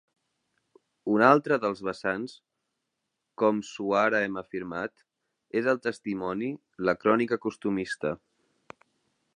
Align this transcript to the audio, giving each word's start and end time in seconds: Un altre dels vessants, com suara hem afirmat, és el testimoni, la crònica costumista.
Un 1.15 1.23
altre 1.25 1.59
dels 1.65 1.83
vessants, 1.87 2.33
com 3.43 3.59
suara 3.67 4.23
hem 4.29 4.41
afirmat, 4.43 5.05
és 5.63 5.71
el 5.75 5.83
testimoni, 5.89 6.51
la 6.89 6.99
crònica 7.05 7.43
costumista. 7.47 8.17